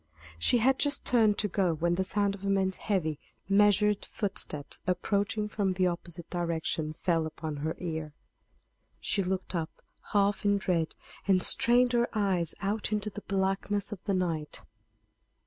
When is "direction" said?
6.31-6.93